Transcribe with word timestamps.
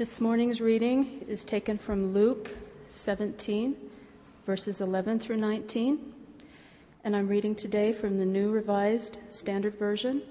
This 0.00 0.18
morning's 0.18 0.62
reading 0.62 1.26
is 1.28 1.44
taken 1.44 1.76
from 1.76 2.14
Luke 2.14 2.48
17, 2.86 3.76
verses 4.46 4.80
11 4.80 5.18
through 5.18 5.36
19, 5.36 6.14
and 7.04 7.14
I'm 7.14 7.28
reading 7.28 7.54
today 7.54 7.92
from 7.92 8.16
the 8.16 8.24
New 8.24 8.50
Revised 8.50 9.18
Standard 9.28 9.78
Version, 9.78 10.22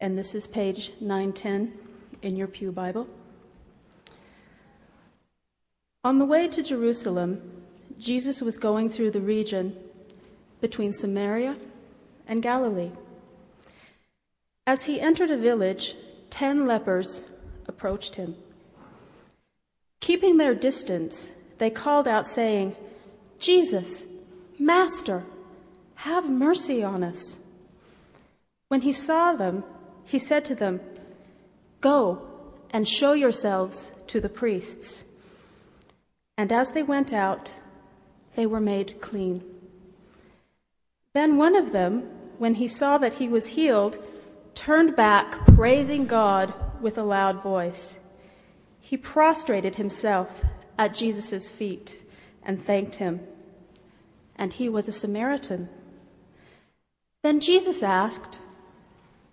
and 0.00 0.16
this 0.16 0.36
is 0.36 0.46
page 0.46 0.92
910 1.00 1.72
in 2.22 2.36
your 2.36 2.46
Pew 2.46 2.70
Bible. 2.70 3.08
On 6.04 6.20
the 6.20 6.24
way 6.24 6.46
to 6.46 6.62
Jerusalem, 6.62 7.64
Jesus 7.98 8.40
was 8.40 8.56
going 8.56 8.88
through 8.88 9.10
the 9.10 9.20
region 9.20 9.76
between 10.60 10.92
Samaria 10.92 11.56
and 12.28 12.40
Galilee. 12.40 12.92
As 14.64 14.84
he 14.84 15.00
entered 15.00 15.32
a 15.32 15.36
village, 15.36 15.96
ten 16.30 16.68
lepers 16.68 17.22
approached 17.66 18.14
him. 18.14 18.36
Keeping 20.04 20.36
their 20.36 20.54
distance, 20.54 21.32
they 21.56 21.70
called 21.70 22.06
out, 22.06 22.28
saying, 22.28 22.76
Jesus, 23.38 24.04
Master, 24.58 25.24
have 25.94 26.28
mercy 26.28 26.84
on 26.84 27.02
us. 27.02 27.38
When 28.68 28.82
he 28.82 28.92
saw 28.92 29.32
them, 29.32 29.64
he 30.04 30.18
said 30.18 30.44
to 30.44 30.54
them, 30.54 30.80
Go 31.80 32.20
and 32.68 32.86
show 32.86 33.14
yourselves 33.14 33.92
to 34.08 34.20
the 34.20 34.28
priests. 34.28 35.06
And 36.36 36.52
as 36.52 36.72
they 36.72 36.82
went 36.82 37.10
out, 37.10 37.58
they 38.36 38.44
were 38.44 38.60
made 38.60 39.00
clean. 39.00 39.42
Then 41.14 41.38
one 41.38 41.56
of 41.56 41.72
them, 41.72 42.02
when 42.36 42.56
he 42.56 42.68
saw 42.68 42.98
that 42.98 43.14
he 43.14 43.26
was 43.26 43.46
healed, 43.56 43.96
turned 44.54 44.96
back, 44.96 45.46
praising 45.46 46.04
God 46.04 46.52
with 46.82 46.98
a 46.98 47.04
loud 47.04 47.42
voice. 47.42 48.00
He 48.84 48.98
prostrated 48.98 49.76
himself 49.76 50.44
at 50.76 50.92
Jesus' 50.92 51.48
feet 51.48 52.02
and 52.42 52.60
thanked 52.60 52.96
him. 52.96 53.20
And 54.36 54.52
he 54.52 54.68
was 54.68 54.88
a 54.88 54.92
Samaritan. 54.92 55.70
Then 57.22 57.40
Jesus 57.40 57.82
asked, 57.82 58.42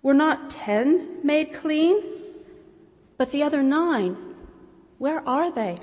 Were 0.02 0.14
not 0.14 0.48
ten 0.48 1.18
made 1.22 1.52
clean? 1.52 2.02
But 3.18 3.30
the 3.30 3.42
other 3.42 3.62
nine, 3.62 4.16
where 4.96 5.20
are 5.28 5.52
they? 5.52 5.76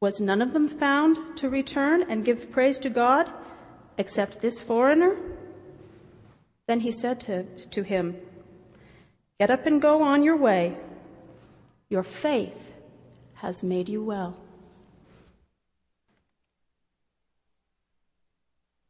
Was 0.00 0.20
none 0.20 0.42
of 0.42 0.54
them 0.54 0.66
found 0.66 1.36
to 1.36 1.48
return 1.48 2.02
and 2.02 2.24
give 2.24 2.50
praise 2.50 2.78
to 2.78 2.90
God 2.90 3.30
except 3.96 4.40
this 4.40 4.60
foreigner? 4.60 5.16
Then 6.66 6.80
he 6.80 6.90
said 6.90 7.20
to, 7.20 7.44
to 7.44 7.84
him, 7.84 8.16
Get 9.38 9.52
up 9.52 9.66
and 9.66 9.80
go 9.80 10.02
on 10.02 10.24
your 10.24 10.36
way. 10.36 10.76
Your 11.90 12.02
faith 12.02 12.74
has 13.34 13.62
made 13.62 13.88
you 13.88 14.02
well. 14.02 14.36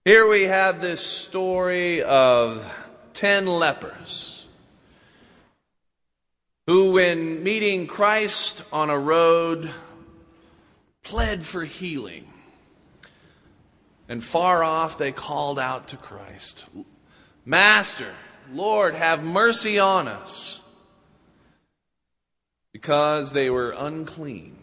Here 0.04 0.26
we 0.26 0.44
have 0.44 0.80
this 0.80 1.04
story 1.04 2.02
of 2.02 2.66
ten 3.12 3.46
lepers 3.46 4.46
who, 6.66 6.92
when 6.92 7.42
meeting 7.42 7.86
Christ 7.86 8.62
on 8.72 8.90
a 8.90 8.98
road, 8.98 9.70
pled 11.02 11.44
for 11.44 11.64
healing. 11.64 12.32
And 14.08 14.24
far 14.24 14.64
off, 14.64 14.96
they 14.96 15.12
called 15.12 15.58
out 15.58 15.88
to 15.88 15.96
Christ 15.96 16.64
Master, 17.44 18.14
Lord, 18.50 18.94
have 18.94 19.22
mercy 19.22 19.78
on 19.78 20.08
us. 20.08 20.62
Because 22.80 23.32
they 23.32 23.50
were 23.50 23.74
unclean. 23.76 24.56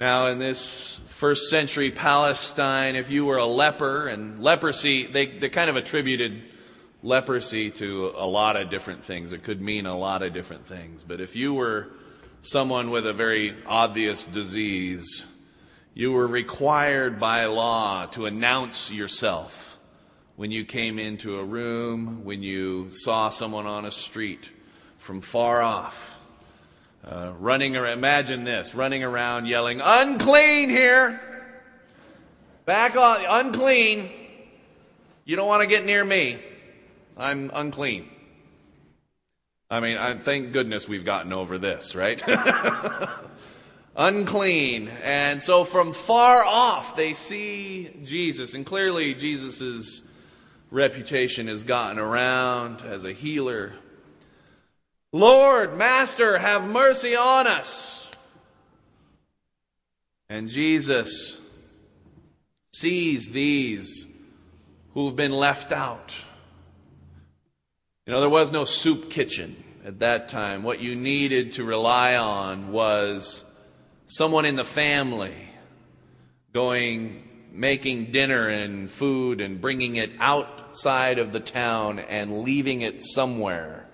Now, 0.00 0.26
in 0.26 0.40
this 0.40 1.00
first 1.06 1.50
century 1.50 1.92
Palestine, 1.92 2.96
if 2.96 3.12
you 3.12 3.26
were 3.26 3.36
a 3.36 3.46
leper, 3.46 4.08
and 4.08 4.42
leprosy, 4.42 5.04
they, 5.06 5.26
they 5.26 5.48
kind 5.48 5.70
of 5.70 5.76
attributed 5.76 6.42
leprosy 7.04 7.70
to 7.70 8.12
a 8.16 8.26
lot 8.26 8.56
of 8.56 8.70
different 8.70 9.04
things. 9.04 9.30
It 9.30 9.44
could 9.44 9.60
mean 9.60 9.86
a 9.86 9.96
lot 9.96 10.24
of 10.24 10.34
different 10.34 10.66
things. 10.66 11.04
But 11.04 11.20
if 11.20 11.36
you 11.36 11.54
were 11.54 11.90
someone 12.40 12.90
with 12.90 13.06
a 13.06 13.12
very 13.12 13.54
obvious 13.64 14.24
disease, 14.24 15.24
you 15.94 16.10
were 16.10 16.26
required 16.26 17.20
by 17.20 17.44
law 17.44 18.06
to 18.06 18.26
announce 18.26 18.90
yourself 18.90 19.78
when 20.34 20.50
you 20.50 20.64
came 20.64 20.98
into 20.98 21.38
a 21.38 21.44
room, 21.44 22.24
when 22.24 22.42
you 22.42 22.90
saw 22.90 23.28
someone 23.28 23.66
on 23.66 23.84
a 23.84 23.92
street 23.92 24.50
from 24.98 25.20
far 25.20 25.62
off. 25.62 26.15
Uh, 27.06 27.32
running 27.38 27.76
around, 27.76 27.96
imagine 27.96 28.42
this, 28.42 28.74
running 28.74 29.04
around 29.04 29.46
yelling, 29.46 29.80
unclean 29.80 30.68
here! 30.68 31.20
Back 32.64 32.96
on, 32.96 33.24
unclean! 33.28 34.10
You 35.24 35.36
don't 35.36 35.46
want 35.46 35.62
to 35.62 35.68
get 35.68 35.86
near 35.86 36.04
me. 36.04 36.40
I'm 37.16 37.52
unclean. 37.54 38.08
I 39.70 39.78
mean, 39.78 39.96
I, 39.96 40.18
thank 40.18 40.52
goodness 40.52 40.88
we've 40.88 41.04
gotten 41.04 41.32
over 41.32 41.58
this, 41.58 41.94
right? 41.94 42.20
unclean. 43.96 44.88
And 45.02 45.40
so 45.40 45.64
from 45.64 45.92
far 45.92 46.44
off, 46.44 46.96
they 46.96 47.14
see 47.14 47.90
Jesus. 48.02 48.54
And 48.54 48.66
clearly, 48.66 49.14
Jesus' 49.14 50.02
reputation 50.72 51.46
has 51.46 51.62
gotten 51.62 52.00
around 52.00 52.82
as 52.82 53.04
a 53.04 53.12
healer. 53.12 53.74
Lord, 55.16 55.78
Master, 55.78 56.36
have 56.36 56.68
mercy 56.68 57.16
on 57.16 57.46
us. 57.46 58.06
And 60.28 60.50
Jesus 60.50 61.40
sees 62.74 63.30
these 63.30 64.06
who've 64.92 65.16
been 65.16 65.32
left 65.32 65.72
out. 65.72 66.14
You 68.04 68.12
know, 68.12 68.20
there 68.20 68.28
was 68.28 68.52
no 68.52 68.66
soup 68.66 69.08
kitchen 69.08 69.56
at 69.86 70.00
that 70.00 70.28
time. 70.28 70.62
What 70.62 70.80
you 70.80 70.94
needed 70.94 71.52
to 71.52 71.64
rely 71.64 72.16
on 72.16 72.70
was 72.70 73.42
someone 74.04 74.44
in 74.44 74.56
the 74.56 74.64
family 74.64 75.48
going 76.52 77.26
making 77.52 78.12
dinner 78.12 78.48
and 78.48 78.90
food 78.90 79.40
and 79.40 79.62
bringing 79.62 79.96
it 79.96 80.10
outside 80.18 81.18
of 81.18 81.32
the 81.32 81.40
town 81.40 82.00
and 82.00 82.42
leaving 82.42 82.82
it 82.82 83.00
somewhere 83.00 83.86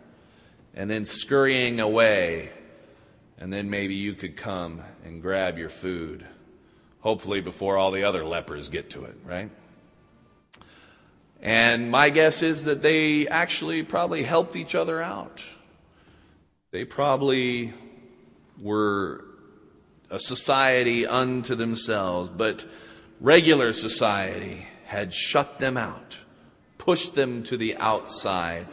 and 0.74 0.90
then 0.90 1.04
scurrying 1.04 1.80
away. 1.80 2.50
And 3.38 3.52
then 3.52 3.70
maybe 3.70 3.94
you 3.94 4.14
could 4.14 4.36
come 4.36 4.82
and 5.04 5.20
grab 5.20 5.58
your 5.58 5.68
food 5.68 6.26
hopefully 7.02 7.40
before 7.40 7.76
all 7.76 7.90
the 7.90 8.04
other 8.04 8.24
lepers 8.24 8.68
get 8.68 8.90
to 8.90 9.04
it 9.04 9.16
right? 9.24 9.50
And 11.42 11.90
my 11.90 12.10
guess 12.10 12.42
is 12.42 12.64
that 12.64 12.82
they 12.82 13.26
actually 13.26 13.82
probably 13.82 14.22
helped 14.22 14.54
each 14.54 14.76
other 14.76 15.02
out. 15.02 15.42
They 16.70 16.84
probably 16.84 17.74
were 18.60 19.24
a 20.08 20.20
society 20.20 21.04
unto 21.04 21.56
themselves, 21.56 22.30
but 22.30 22.64
regular 23.20 23.72
society 23.72 24.66
had 24.84 25.12
shut 25.12 25.58
them 25.58 25.76
out, 25.76 26.18
pushed 26.78 27.16
them 27.16 27.42
to 27.44 27.56
the 27.56 27.76
outside, 27.76 28.68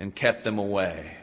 and 0.00 0.12
kept 0.12 0.42
them 0.42 0.58
away. 0.58 1.16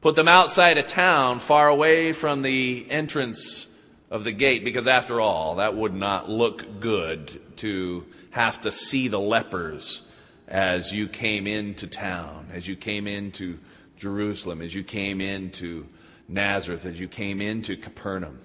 Put 0.00 0.16
them 0.16 0.26
outside 0.26 0.78
a 0.78 0.82
town, 0.82 1.38
far 1.38 1.68
away 1.68 2.12
from 2.12 2.42
the 2.42 2.84
entrance 2.90 3.68
of 4.10 4.24
the 4.24 4.32
gate, 4.32 4.64
because 4.64 4.88
after 4.88 5.20
all, 5.20 5.54
that 5.54 5.76
would 5.76 5.94
not 5.94 6.28
look 6.28 6.80
good 6.80 7.40
to 7.58 8.04
have 8.30 8.60
to 8.62 8.72
see 8.72 9.06
the 9.06 9.20
lepers 9.20 10.02
as 10.48 10.92
you 10.92 11.06
came 11.06 11.46
into 11.46 11.86
town, 11.86 12.48
as 12.52 12.66
you 12.66 12.74
came 12.74 13.06
into 13.06 13.60
Jerusalem, 13.96 14.60
as 14.60 14.74
you 14.74 14.82
came 14.82 15.20
into 15.20 15.86
Nazareth 16.32 16.86
as 16.86 16.98
you 16.98 17.08
came 17.08 17.40
into 17.40 17.76
Capernaum. 17.76 18.40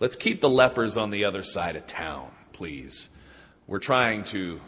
Let's 0.00 0.16
keep 0.16 0.40
the 0.40 0.48
lepers 0.48 0.96
on 0.96 1.10
the 1.10 1.24
other 1.24 1.42
side 1.42 1.76
of 1.76 1.86
town, 1.86 2.30
please. 2.52 3.08
We're 3.66 3.80
trying 3.80 4.24
to, 4.24 4.60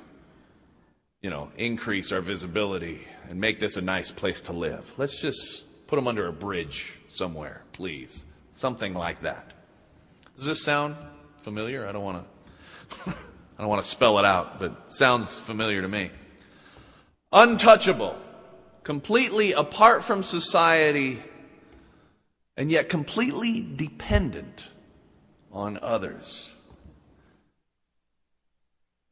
you 1.22 1.30
know, 1.30 1.50
increase 1.56 2.12
our 2.12 2.20
visibility 2.20 3.06
and 3.28 3.40
make 3.40 3.60
this 3.60 3.76
a 3.76 3.82
nice 3.82 4.10
place 4.10 4.40
to 4.42 4.52
live. 4.52 4.92
Let's 4.96 5.20
just 5.20 5.86
put 5.86 5.96
them 5.96 6.08
under 6.08 6.26
a 6.26 6.32
bridge 6.32 6.98
somewhere, 7.08 7.64
please. 7.72 8.24
Something 8.52 8.94
like 8.94 9.22
that. 9.22 9.54
Does 10.36 10.46
this 10.46 10.64
sound 10.64 10.96
familiar? 11.38 11.86
I 11.86 11.92
don't 11.92 12.04
want 12.04 12.24
to 12.24 13.10
I 13.58 13.62
don't 13.62 13.68
want 13.68 13.82
to 13.82 13.88
spell 13.88 14.18
it 14.18 14.24
out, 14.24 14.58
but 14.58 14.90
sounds 14.90 15.34
familiar 15.34 15.82
to 15.82 15.88
me. 15.88 16.10
Untouchable, 17.30 18.16
completely 18.82 19.52
apart 19.52 20.02
from 20.02 20.22
society 20.22 21.22
and 22.56 22.70
yet 22.70 22.88
completely 22.88 23.60
dependent 23.60 24.68
on 25.52 25.78
others. 25.82 26.50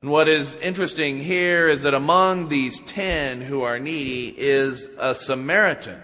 And 0.00 0.10
what 0.12 0.28
is 0.28 0.54
interesting 0.56 1.18
here 1.18 1.68
is 1.68 1.82
that 1.82 1.92
among 1.92 2.48
these 2.48 2.80
ten 2.80 3.40
who 3.40 3.62
are 3.62 3.80
needy 3.80 4.32
is 4.36 4.88
a 4.96 5.12
Samaritan. 5.12 6.00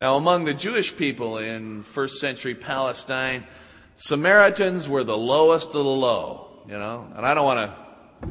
Now, 0.00 0.16
among 0.16 0.46
the 0.46 0.54
Jewish 0.54 0.96
people 0.96 1.36
in 1.36 1.82
first 1.82 2.20
century 2.20 2.54
Palestine, 2.54 3.46
Samaritans 3.96 4.88
were 4.88 5.04
the 5.04 5.16
lowest 5.16 5.68
of 5.68 5.74
the 5.74 5.84
low, 5.84 6.62
you 6.66 6.78
know, 6.78 7.06
and 7.14 7.26
I 7.26 7.34
don't 7.34 7.44
want 7.44 7.70
to, 7.70 8.28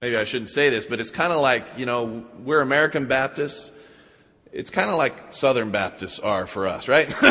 maybe 0.00 0.16
I 0.16 0.22
shouldn't 0.22 0.50
say 0.50 0.70
this, 0.70 0.86
but 0.86 1.00
it's 1.00 1.10
kind 1.10 1.32
of 1.32 1.40
like, 1.40 1.66
you 1.76 1.86
know, 1.86 2.24
we're 2.44 2.60
American 2.60 3.06
Baptists. 3.06 3.72
It's 4.52 4.70
kind 4.70 4.90
of 4.90 4.96
like 4.96 5.32
Southern 5.32 5.72
Baptists 5.72 6.20
are 6.20 6.46
for 6.46 6.68
us, 6.68 6.88
right? 6.88 7.08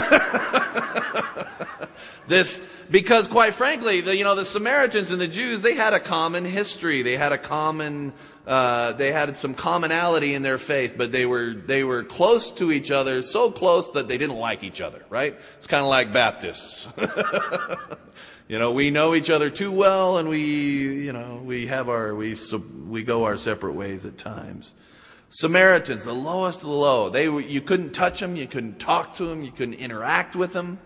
this 2.31 2.59
because 2.89 3.27
quite 3.27 3.53
frankly 3.53 4.01
the, 4.01 4.15
you 4.15 4.23
know 4.23 4.33
the 4.33 4.45
samaritans 4.45 5.11
and 5.11 5.21
the 5.21 5.27
jews 5.27 5.61
they 5.61 5.75
had 5.75 5.93
a 5.93 5.99
common 5.99 6.45
history. 6.45 7.03
They 7.03 7.17
had 7.17 7.31
a 7.31 7.37
common 7.37 8.13
uh, 8.47 8.93
they 8.93 9.11
had 9.11 9.37
some 9.37 9.53
commonality 9.53 10.33
in 10.33 10.41
their 10.41 10.57
faith 10.57 10.95
but 10.97 11.11
they 11.11 11.27
were 11.27 11.53
they 11.53 11.83
were 11.83 12.03
close 12.03 12.49
to 12.53 12.71
each 12.71 12.89
other 12.89 13.21
so 13.21 13.51
close 13.51 13.91
that 13.91 14.07
they 14.07 14.17
didn't 14.17 14.37
like 14.37 14.63
each 14.63 14.81
other 14.81 15.03
right? 15.09 15.37
It's 15.57 15.67
kind 15.67 15.83
of 15.83 15.89
like 15.89 16.11
baptists. 16.11 16.87
You 18.47 18.59
know 18.59 18.73
we 18.73 18.91
know 18.91 19.15
each 19.15 19.29
other 19.29 19.49
too 19.49 19.71
well 19.71 20.17
and 20.17 20.27
we 20.27 20.41
you 20.41 21.13
know 21.13 21.41
we 21.41 21.67
have 21.67 21.87
our 21.87 22.13
we 22.13 22.35
we 22.85 23.01
go 23.01 23.23
our 23.23 23.37
separate 23.37 23.75
ways 23.75 24.03
at 24.03 24.17
times. 24.17 24.73
Samaritans 25.29 26.03
the 26.03 26.13
lowest 26.13 26.61
of 26.61 26.67
the 26.67 26.75
low 26.75 27.07
they 27.07 27.29
you 27.29 27.61
couldn't 27.61 27.91
touch 27.91 28.19
them 28.19 28.35
you 28.35 28.47
couldn't 28.47 28.77
talk 28.77 29.13
to 29.13 29.25
them 29.25 29.41
you 29.41 29.51
couldn't 29.51 29.75
interact 29.75 30.35
with 30.35 30.51
them 30.51 30.79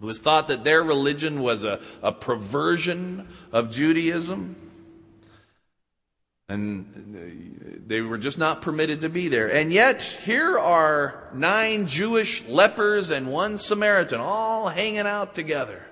it 0.00 0.04
was 0.04 0.18
thought 0.18 0.48
that 0.48 0.62
their 0.62 0.82
religion 0.82 1.40
was 1.40 1.64
a, 1.64 1.80
a 2.02 2.12
perversion 2.12 3.26
of 3.52 3.70
Judaism. 3.70 4.56
And 6.50 7.84
they 7.86 8.00
were 8.00 8.16
just 8.16 8.38
not 8.38 8.62
permitted 8.62 9.02
to 9.02 9.10
be 9.10 9.28
there. 9.28 9.52
And 9.52 9.70
yet, 9.70 10.02
here 10.02 10.58
are 10.58 11.28
nine 11.34 11.86
Jewish 11.86 12.46
lepers 12.46 13.10
and 13.10 13.30
one 13.30 13.58
Samaritan 13.58 14.20
all 14.20 14.68
hanging 14.68 15.00
out 15.00 15.34
together. 15.34 15.82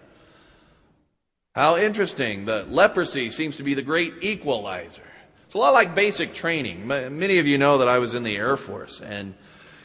How 1.54 1.76
interesting. 1.76 2.46
The 2.46 2.64
leprosy 2.70 3.30
seems 3.30 3.56
to 3.56 3.62
be 3.64 3.74
the 3.74 3.82
great 3.82 4.14
equalizer. 4.22 5.02
It's 5.44 5.54
a 5.54 5.58
lot 5.58 5.74
like 5.74 5.94
basic 5.94 6.32
training. 6.32 6.86
Many 6.86 7.38
of 7.38 7.46
you 7.46 7.58
know 7.58 7.78
that 7.78 7.88
I 7.88 7.98
was 7.98 8.14
in 8.14 8.22
the 8.22 8.36
Air 8.36 8.56
Force. 8.56 9.00
And, 9.00 9.34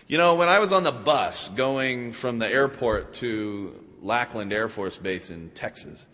you 0.08 0.18
know, 0.18 0.36
when 0.36 0.48
I 0.48 0.60
was 0.60 0.72
on 0.72 0.84
the 0.84 0.92
bus 0.92 1.50
going 1.50 2.14
from 2.14 2.40
the 2.40 2.48
airport 2.48 3.14
to 3.16 3.74
Lackland 4.02 4.52
Air 4.52 4.68
Force 4.68 4.98
Base 4.98 5.30
in 5.30 5.50
Texas. 5.52 6.06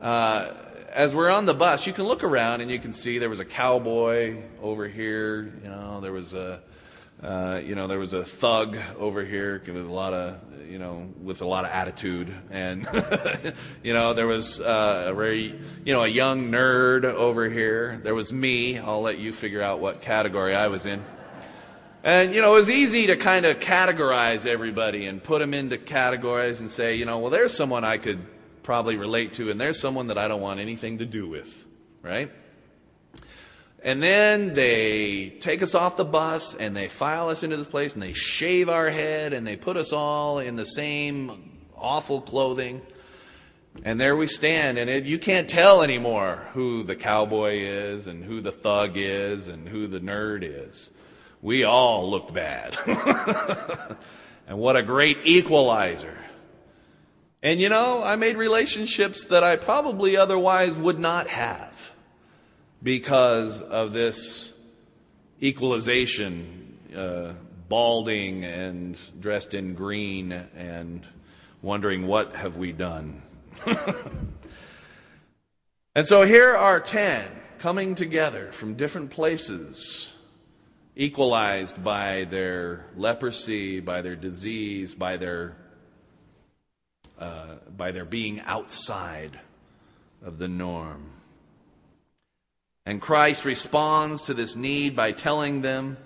Uh, 0.00 0.52
as 0.90 1.14
we're 1.14 1.30
on 1.30 1.46
the 1.46 1.54
bus, 1.54 1.86
you 1.86 1.92
can 1.92 2.04
look 2.04 2.22
around 2.22 2.60
and 2.60 2.70
you 2.70 2.78
can 2.78 2.92
see 2.92 3.18
there 3.18 3.30
was 3.30 3.40
a 3.40 3.44
cowboy 3.44 4.36
over 4.60 4.86
here. 4.86 5.52
You 5.62 5.70
know, 5.70 6.00
there 6.00 6.12
was 6.12 6.34
a, 6.34 6.60
uh, 7.22 7.60
you 7.64 7.74
know, 7.74 7.86
there 7.86 7.98
was 7.98 8.12
a 8.12 8.24
thug 8.24 8.76
over 8.98 9.24
here 9.24 9.62
with 9.66 9.86
a 9.86 9.92
lot 9.92 10.12
of, 10.12 10.38
you 10.68 10.78
know, 10.78 11.08
with 11.22 11.40
a 11.40 11.46
lot 11.46 11.64
of 11.64 11.70
attitude, 11.70 12.34
and 12.50 12.86
you 13.82 13.92
know, 13.92 14.14
there 14.14 14.26
was 14.26 14.60
uh, 14.60 15.06
a 15.08 15.14
very, 15.14 15.58
you 15.84 15.92
know, 15.92 16.02
a 16.02 16.08
young 16.08 16.50
nerd 16.50 17.04
over 17.04 17.48
here. 17.48 18.00
There 18.02 18.14
was 18.14 18.32
me. 18.32 18.78
I'll 18.78 19.02
let 19.02 19.18
you 19.18 19.32
figure 19.32 19.62
out 19.62 19.80
what 19.80 20.02
category 20.02 20.54
I 20.54 20.68
was 20.68 20.86
in. 20.86 21.02
And, 22.04 22.34
you 22.34 22.40
know, 22.42 22.54
it 22.54 22.56
was 22.56 22.70
easy 22.70 23.06
to 23.06 23.16
kind 23.16 23.46
of 23.46 23.60
categorize 23.60 24.44
everybody 24.44 25.06
and 25.06 25.22
put 25.22 25.38
them 25.38 25.54
into 25.54 25.78
categories 25.78 26.58
and 26.58 26.68
say, 26.68 26.96
you 26.96 27.04
know, 27.04 27.20
well, 27.20 27.30
there's 27.30 27.54
someone 27.54 27.84
I 27.84 27.98
could 27.98 28.18
probably 28.64 28.96
relate 28.96 29.34
to, 29.34 29.50
and 29.50 29.60
there's 29.60 29.78
someone 29.78 30.08
that 30.08 30.18
I 30.18 30.26
don't 30.26 30.40
want 30.40 30.58
anything 30.58 30.98
to 30.98 31.06
do 31.06 31.28
with, 31.28 31.66
right? 32.02 32.30
And 33.84 34.02
then 34.02 34.52
they 34.54 35.30
take 35.40 35.62
us 35.62 35.76
off 35.76 35.96
the 35.96 36.04
bus 36.04 36.54
and 36.54 36.76
they 36.76 36.88
file 36.88 37.28
us 37.28 37.44
into 37.44 37.56
this 37.56 37.66
place 37.66 37.94
and 37.94 38.02
they 38.02 38.12
shave 38.12 38.68
our 38.68 38.90
head 38.90 39.32
and 39.32 39.46
they 39.46 39.56
put 39.56 39.76
us 39.76 39.92
all 39.92 40.38
in 40.38 40.56
the 40.56 40.64
same 40.64 41.60
awful 41.76 42.20
clothing. 42.20 42.82
And 43.84 44.00
there 44.00 44.16
we 44.16 44.26
stand, 44.26 44.76
and 44.76 44.90
it, 44.90 45.04
you 45.04 45.18
can't 45.18 45.48
tell 45.48 45.82
anymore 45.82 46.48
who 46.52 46.82
the 46.82 46.94
cowboy 46.94 47.60
is 47.60 48.06
and 48.06 48.22
who 48.22 48.40
the 48.40 48.52
thug 48.52 48.92
is 48.96 49.48
and 49.48 49.68
who 49.68 49.86
the 49.86 49.98
nerd 50.00 50.42
is 50.42 50.90
we 51.42 51.64
all 51.64 52.08
looked 52.08 52.32
bad. 52.32 52.78
and 54.46 54.58
what 54.58 54.76
a 54.76 54.82
great 54.82 55.18
equalizer. 55.24 56.16
And 57.42 57.60
you 57.60 57.68
know, 57.68 58.00
I 58.02 58.14
made 58.14 58.36
relationships 58.36 59.26
that 59.26 59.42
I 59.42 59.56
probably 59.56 60.16
otherwise 60.16 60.78
would 60.78 61.00
not 61.00 61.26
have 61.26 61.92
because 62.80 63.60
of 63.60 63.92
this 63.92 64.52
equalization, 65.42 66.78
uh, 66.96 67.32
balding 67.68 68.44
and 68.44 68.96
dressed 69.20 69.54
in 69.54 69.74
green 69.74 70.30
and 70.30 71.04
wondering 71.60 72.06
what 72.06 72.34
have 72.34 72.56
we 72.56 72.70
done. 72.70 73.22
and 75.96 76.06
so 76.06 76.22
here 76.22 76.54
are 76.54 76.78
10 76.78 77.28
coming 77.58 77.96
together 77.96 78.52
from 78.52 78.74
different 78.74 79.10
places 79.10 80.11
equalized 80.94 81.82
by 81.82 82.24
their 82.24 82.86
leprosy, 82.96 83.80
by 83.80 84.02
their 84.02 84.16
disease, 84.16 84.94
by 84.94 85.16
their, 85.16 85.56
uh, 87.18 87.56
by 87.76 87.92
their 87.92 88.04
being 88.04 88.40
outside 88.40 89.38
of 90.22 90.38
the 90.38 90.48
norm. 90.48 91.10
And 92.84 93.00
Christ 93.00 93.44
responds 93.44 94.22
to 94.22 94.34
this 94.34 94.56
need 94.56 94.96
by 94.96 95.12
telling 95.12 95.62
them, 95.62 95.96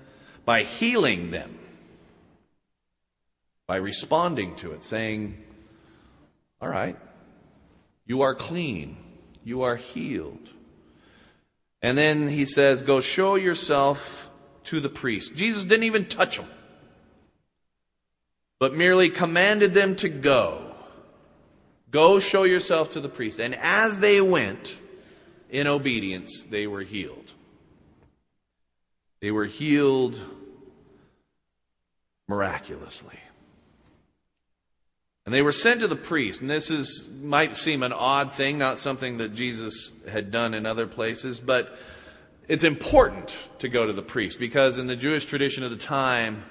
by 0.44 0.62
healing 0.62 1.30
them, 1.30 1.58
by 3.66 3.76
responding 3.76 4.54
to 4.56 4.72
it, 4.72 4.84
saying, 4.84 5.42
All 6.60 6.68
right, 6.68 6.96
you 8.04 8.22
are 8.22 8.34
clean, 8.34 8.96
you 9.42 9.62
are 9.62 9.76
healed. 9.76 10.52
And 11.82 11.96
then 11.98 12.28
he 12.28 12.44
says, 12.44 12.82
Go 12.82 13.00
show 13.00 13.34
yourself 13.34 14.30
to 14.66 14.80
the 14.80 14.88
priest. 14.88 15.34
Jesus 15.34 15.64
didn't 15.64 15.84
even 15.84 16.06
touch 16.06 16.36
them, 16.36 16.46
but 18.58 18.74
merely 18.74 19.08
commanded 19.08 19.74
them 19.74 19.96
to 19.96 20.08
go. 20.08 20.74
Go 21.90 22.18
show 22.18 22.42
yourself 22.44 22.90
to 22.90 23.00
the 23.00 23.08
priest. 23.08 23.38
And 23.38 23.54
as 23.54 24.00
they 24.00 24.20
went 24.20 24.76
in 25.50 25.66
obedience, 25.66 26.42
they 26.42 26.66
were 26.66 26.82
healed. 26.82 27.32
They 29.20 29.30
were 29.30 29.46
healed 29.46 30.20
miraculously. 32.28 33.18
And 35.24 35.34
they 35.34 35.42
were 35.42 35.52
sent 35.52 35.80
to 35.80 35.88
the 35.88 35.96
priest. 35.96 36.40
And 36.40 36.50
this 36.50 36.70
is 36.70 37.10
might 37.20 37.56
seem 37.56 37.82
an 37.82 37.92
odd 37.92 38.32
thing, 38.32 38.58
not 38.58 38.78
something 38.78 39.18
that 39.18 39.34
Jesus 39.34 39.92
had 40.08 40.30
done 40.30 40.54
in 40.54 40.66
other 40.66 40.86
places, 40.86 41.40
but 41.40 41.76
it's 42.48 42.64
important 42.64 43.36
to 43.58 43.68
go 43.68 43.86
to 43.86 43.92
the 43.92 44.02
priest 44.02 44.38
because 44.38 44.78
in 44.78 44.86
the 44.86 44.96
Jewish 44.96 45.24
tradition 45.24 45.64
of 45.64 45.70
the 45.70 45.76
time, 45.76 46.44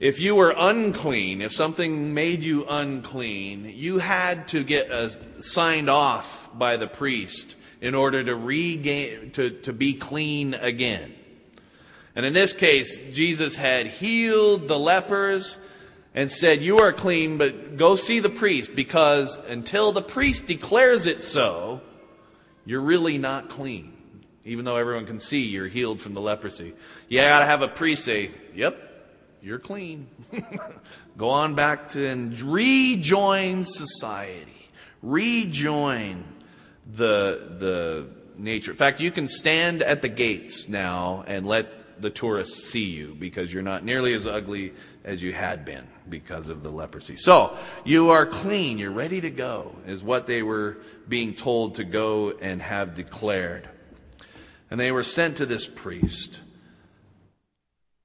if 0.00 0.20
you 0.20 0.34
were 0.34 0.54
unclean, 0.56 1.42
if 1.42 1.52
something 1.52 2.14
made 2.14 2.42
you 2.42 2.66
unclean, 2.66 3.72
you 3.74 3.98
had 3.98 4.48
to 4.48 4.64
get 4.64 4.90
a, 4.90 5.10
signed 5.42 5.90
off 5.90 6.48
by 6.54 6.76
the 6.76 6.86
priest 6.86 7.56
in 7.80 7.94
order 7.94 8.24
to 8.24 8.34
regain 8.34 9.30
to, 9.32 9.50
to 9.50 9.72
be 9.72 9.94
clean 9.94 10.54
again. 10.54 11.14
And 12.14 12.24
in 12.24 12.32
this 12.32 12.54
case, 12.54 12.98
Jesus 13.12 13.56
had 13.56 13.86
healed 13.86 14.68
the 14.68 14.78
lepers 14.78 15.58
and 16.14 16.30
said, 16.30 16.62
You 16.62 16.78
are 16.78 16.92
clean, 16.92 17.36
but 17.36 17.76
go 17.76 17.94
see 17.94 18.20
the 18.20 18.30
priest 18.30 18.74
because 18.74 19.36
until 19.48 19.92
the 19.92 20.00
priest 20.00 20.46
declares 20.46 21.06
it 21.06 21.22
so, 21.22 21.82
you're 22.64 22.80
really 22.80 23.18
not 23.18 23.50
clean 23.50 23.95
even 24.46 24.64
though 24.64 24.76
everyone 24.76 25.04
can 25.04 25.18
see 25.18 25.42
you're 25.42 25.66
healed 25.68 26.00
from 26.00 26.14
the 26.14 26.20
leprosy. 26.20 26.72
yeah, 27.08 27.22
You 27.22 27.28
got 27.28 27.38
to 27.40 27.46
have 27.46 27.62
a 27.62 27.68
priest 27.68 28.04
say, 28.04 28.30
Yep, 28.54 28.80
you're 29.42 29.58
clean. 29.58 30.06
Go 31.18 31.28
on 31.28 31.54
back 31.54 31.88
to 31.90 32.06
and 32.06 32.40
rejoin 32.40 33.64
society. 33.64 34.70
Rejoin 35.02 36.24
the, 36.94 37.56
the 37.58 38.06
nature. 38.38 38.70
In 38.70 38.76
fact, 38.76 39.00
you 39.00 39.10
can 39.10 39.28
stand 39.28 39.82
at 39.82 40.02
the 40.02 40.08
gates 40.08 40.68
now 40.68 41.24
and 41.26 41.46
let 41.46 42.00
the 42.00 42.10
tourists 42.10 42.68
see 42.70 42.84
you 42.84 43.16
because 43.18 43.52
you're 43.52 43.62
not 43.62 43.84
nearly 43.84 44.14
as 44.14 44.26
ugly 44.26 44.72
as 45.04 45.22
you 45.22 45.32
had 45.32 45.64
been 45.64 45.86
because 46.08 46.48
of 46.48 46.62
the 46.62 46.70
leprosy. 46.70 47.16
So, 47.16 47.56
you 47.84 48.10
are 48.10 48.26
clean, 48.26 48.78
you're 48.78 48.90
ready 48.90 49.20
to 49.20 49.30
go, 49.30 49.74
is 49.86 50.04
what 50.04 50.26
they 50.26 50.42
were 50.42 50.78
being 51.08 51.34
told 51.34 51.76
to 51.76 51.84
go 51.84 52.32
and 52.32 52.60
have 52.60 52.94
declared. 52.94 53.68
And 54.70 54.80
they 54.80 54.90
were 54.90 55.02
sent 55.02 55.36
to 55.38 55.46
this 55.46 55.68
priest. 55.68 56.40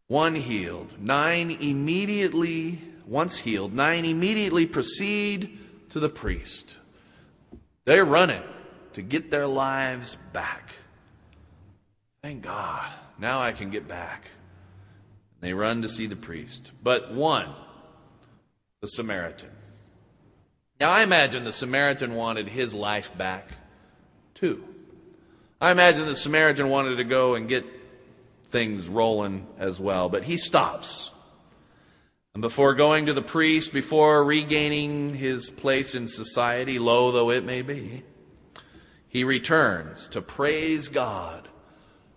One 0.08 0.36
healed, 0.36 1.02
nine 1.02 1.52
immediately, 1.52 2.80
once 3.06 3.40
healed, 3.40 3.74
nine 3.74 4.06
immediately 4.06 4.66
proceed 4.66 5.58
to 5.90 6.00
the 6.00 6.10
priest. 6.10 6.78
They're 7.86 8.06
running 8.06 8.44
to 8.94 9.02
get 9.02 9.32
their 9.32 9.48
lives 9.48 10.18
back. 10.34 10.74
Thank 12.22 12.44
God. 12.44 12.92
Now 13.18 13.42
I 13.42 13.52
can 13.52 13.70
get 13.70 13.88
back. 13.88 14.30
They 15.40 15.54
run 15.54 15.82
to 15.82 15.90
see 15.90 16.06
the 16.06 16.16
priest. 16.16 16.72
But 16.84 17.14
one 17.14 17.54
the 18.82 18.88
Samaritan. 18.88 19.50
Now, 20.80 20.90
I 20.90 21.04
imagine 21.04 21.44
the 21.44 21.54
Samaritan 21.54 22.16
wanted 22.16 22.48
his 22.50 22.74
life 22.74 23.16
back 23.16 23.50
too. 24.34 24.64
I 25.62 25.70
imagine 25.70 26.08
the 26.08 26.16
Samaritan 26.16 26.70
wanted 26.70 26.96
to 26.96 27.04
go 27.04 27.36
and 27.36 27.48
get 27.48 27.64
things 28.50 28.88
rolling 28.88 29.46
as 29.60 29.80
well, 29.80 30.10
but 30.10 30.24
he 30.24 30.38
stops. 30.38 31.12
And 32.34 32.42
before 32.42 32.74
going 32.74 33.06
to 33.06 33.14
the 33.14 33.22
priest, 33.22 33.72
before 33.72 34.24
regaining 34.24 35.14
his 35.14 35.52
place 35.52 35.94
in 35.94 36.08
society, 36.08 36.80
low 36.80 37.12
though 37.12 37.30
it 37.30 37.46
may 37.46 37.62
be, 37.62 38.02
he 39.08 39.24
returns 39.24 40.08
to 40.10 40.22
praise 40.22 40.88
God 40.88 41.48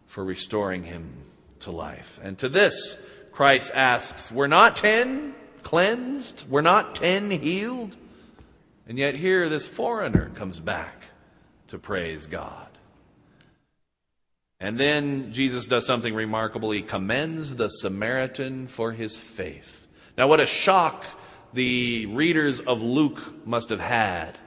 for 0.07 0.25
restoring 0.25 0.85
him 0.85 1.13
to 1.61 1.71
life. 1.71 2.19
And 2.23 2.39
to 2.39 2.49
this, 2.49 2.97
Christ 3.31 3.73
asks, 3.75 4.33
We're 4.33 4.47
not 4.47 4.77
ten 4.77 5.35
cleansed? 5.63 6.49
We're 6.49 6.63
not 6.63 6.95
ten 6.95 7.31
healed? 7.31 7.95
And 8.89 8.97
yet 8.97 9.17
here 9.17 9.51
this 9.51 9.67
foreigner 9.67 10.31
comes 10.31 10.61
back 10.61 11.07
to 11.69 11.79
praise 11.79 12.27
God. 12.27 12.64
And 14.61 14.79
then 14.79 15.33
Jesus 15.33 15.67
does 15.67 15.87
something 15.87 16.15
remarkable. 16.15 16.71
He 16.71 16.83
commends 16.83 17.57
the 17.57 17.69
Samaritan 17.69 18.67
for 18.67 18.93
his 18.93 19.19
faith. 19.19 19.87
Now, 20.17 20.29
what 20.29 20.41
a 20.41 20.47
shock 20.47 21.05
the 21.53 22.07
readers 22.07 22.61
of 22.61 22.83
Luke 22.83 23.47
must 23.47 23.71
have 23.71 23.81
had, 23.81 24.39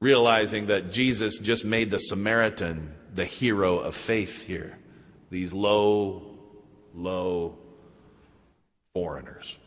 realizing 0.00 0.66
that 0.66 0.90
Jesus 0.90 1.38
just 1.38 1.64
made 1.64 1.90
the 1.90 1.98
Samaritan 1.98 2.94
the 3.14 3.24
hero 3.24 3.78
of 3.78 3.94
faith 3.94 4.44
here. 4.44 4.78
These 5.30 5.52
low, 5.52 6.38
low 6.94 7.58
foreigners. 8.94 9.58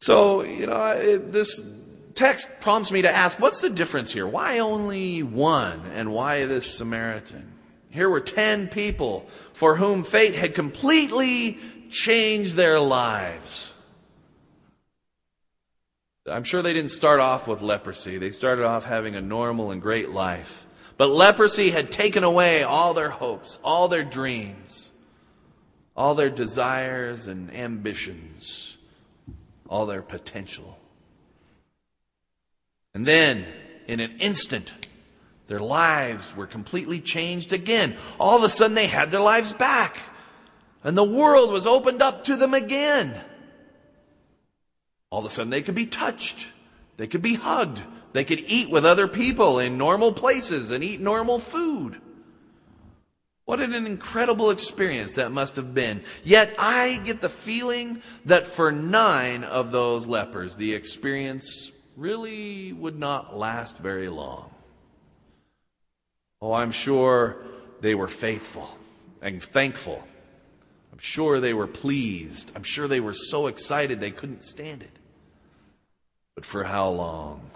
So, 0.00 0.42
you 0.44 0.66
know, 0.66 0.86
it, 0.92 1.32
this 1.32 1.60
text 2.16 2.60
prompts 2.60 2.90
me 2.90 3.02
to 3.02 3.14
ask 3.14 3.38
what's 3.38 3.60
the 3.60 3.70
difference 3.70 4.12
here? 4.12 4.26
Why 4.26 4.58
only 4.58 5.22
one, 5.22 5.82
and 5.94 6.12
why 6.12 6.46
this 6.46 6.74
Samaritan? 6.74 7.52
Here 7.90 8.10
were 8.10 8.20
10 8.20 8.68
people 8.68 9.28
for 9.52 9.76
whom 9.76 10.02
fate 10.02 10.34
had 10.34 10.54
completely 10.54 11.58
changed 11.88 12.56
their 12.56 12.80
lives. 12.80 13.72
I'm 16.28 16.44
sure 16.44 16.60
they 16.60 16.72
didn't 16.72 16.90
start 16.90 17.20
off 17.20 17.46
with 17.46 17.62
leprosy. 17.62 18.18
They 18.18 18.32
started 18.32 18.64
off 18.64 18.84
having 18.84 19.14
a 19.14 19.20
normal 19.20 19.70
and 19.70 19.80
great 19.80 20.10
life. 20.10 20.66
But 20.96 21.10
leprosy 21.10 21.70
had 21.70 21.92
taken 21.92 22.24
away 22.24 22.62
all 22.64 22.94
their 22.94 23.10
hopes, 23.10 23.60
all 23.62 23.86
their 23.86 24.02
dreams, 24.02 24.90
all 25.96 26.14
their 26.14 26.30
desires 26.30 27.26
and 27.28 27.54
ambitions, 27.54 28.76
all 29.68 29.86
their 29.86 30.02
potential. 30.02 30.78
And 32.96 33.04
then, 33.04 33.44
in 33.86 34.00
an 34.00 34.12
instant, 34.20 34.72
their 35.48 35.60
lives 35.60 36.34
were 36.34 36.46
completely 36.46 36.98
changed 36.98 37.52
again. 37.52 37.98
All 38.18 38.38
of 38.38 38.42
a 38.42 38.48
sudden, 38.48 38.74
they 38.74 38.86
had 38.86 39.10
their 39.10 39.20
lives 39.20 39.52
back. 39.52 39.98
And 40.82 40.96
the 40.96 41.04
world 41.04 41.50
was 41.50 41.66
opened 41.66 42.00
up 42.00 42.24
to 42.24 42.36
them 42.36 42.54
again. 42.54 43.20
All 45.10 45.18
of 45.18 45.26
a 45.26 45.28
sudden, 45.28 45.50
they 45.50 45.60
could 45.60 45.74
be 45.74 45.84
touched. 45.84 46.46
They 46.96 47.06
could 47.06 47.20
be 47.20 47.34
hugged. 47.34 47.82
They 48.14 48.24
could 48.24 48.40
eat 48.40 48.70
with 48.70 48.86
other 48.86 49.08
people 49.08 49.58
in 49.58 49.76
normal 49.76 50.14
places 50.14 50.70
and 50.70 50.82
eat 50.82 50.98
normal 50.98 51.38
food. 51.38 52.00
What 53.44 53.60
an 53.60 53.74
incredible 53.74 54.48
experience 54.48 55.16
that 55.16 55.32
must 55.32 55.56
have 55.56 55.74
been. 55.74 56.02
Yet 56.24 56.54
I 56.58 56.98
get 57.04 57.20
the 57.20 57.28
feeling 57.28 58.00
that 58.24 58.46
for 58.46 58.72
nine 58.72 59.44
of 59.44 59.70
those 59.70 60.06
lepers, 60.06 60.56
the 60.56 60.72
experience 60.72 61.72
really 61.96 62.72
would 62.72 62.98
not 62.98 63.36
last 63.36 63.78
very 63.78 64.08
long. 64.08 64.50
Oh, 66.40 66.52
I'm 66.52 66.70
sure 66.70 67.38
they 67.80 67.94
were 67.94 68.08
faithful 68.08 68.68
and 69.22 69.42
thankful. 69.42 70.02
I'm 70.92 70.98
sure 70.98 71.40
they 71.40 71.54
were 71.54 71.66
pleased. 71.66 72.52
I'm 72.54 72.62
sure 72.62 72.86
they 72.86 73.00
were 73.00 73.14
so 73.14 73.46
excited 73.46 74.00
they 74.00 74.10
couldn't 74.10 74.42
stand 74.42 74.82
it. 74.82 74.90
But 76.34 76.44
for 76.44 76.64
how 76.64 76.90
long 76.90 77.50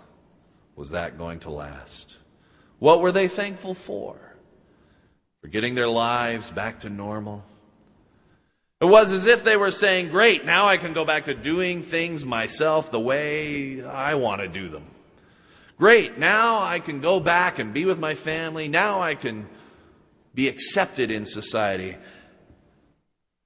was 0.75 0.91
that 0.91 1.19
going 1.19 1.41
to 1.41 1.51
last? 1.51 2.17
What 2.79 3.01
were 3.01 3.13
they 3.13 3.29
thankful 3.29 3.75
for? 3.75 4.19
For 5.43 5.49
getting 5.49 5.75
their 5.75 5.89
lives 5.89 6.51
back 6.51 6.81
to 6.81 6.91
normal? 6.91 7.45
It 8.81 8.87
was 8.87 9.13
as 9.13 9.27
if 9.27 9.45
they 9.45 9.57
were 9.57 9.71
saying, 9.71 10.09
Great, 10.09 10.47
now 10.47 10.67
I 10.67 10.79
can 10.79 10.95
go 10.95 11.05
back 11.05 11.25
to 11.25 11.35
doing 11.35 11.83
things 11.83 12.25
myself 12.25 12.91
the 12.91 13.01
way 13.01 13.85
I 13.85 14.15
want 14.15 14.41
to 14.41 14.49
do 14.49 14.69
them. 14.69 14.85
Great, 15.79 16.19
now 16.19 16.63
I 16.63 16.79
can 16.79 17.01
go 17.01 17.21
back 17.21 17.59
and 17.59 17.75
be 17.75 17.85
with 17.85 17.99
my 17.99 18.15
family. 18.15 18.69
Now 18.69 19.01
I 19.01 19.15
can 19.15 19.49
be 20.35 20.49
accepted 20.49 21.11
in 21.11 21.25
society. 21.25 21.97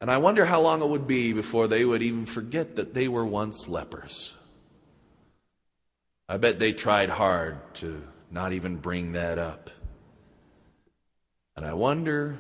And 0.00 0.10
I 0.10 0.18
wonder 0.18 0.44
how 0.44 0.60
long 0.60 0.82
it 0.82 0.88
would 0.88 1.06
be 1.06 1.32
before 1.32 1.66
they 1.66 1.84
would 1.84 2.02
even 2.02 2.26
forget 2.26 2.76
that 2.76 2.94
they 2.94 3.08
were 3.08 3.24
once 3.24 3.68
lepers. 3.68 4.34
I 6.28 6.36
bet 6.36 6.58
they 6.58 6.72
tried 6.72 7.10
hard 7.10 7.74
to 7.76 8.02
not 8.30 8.52
even 8.52 8.76
bring 8.76 9.12
that 9.12 9.38
up. 9.38 9.70
And 11.56 11.64
I 11.64 11.74
wonder 11.74 12.38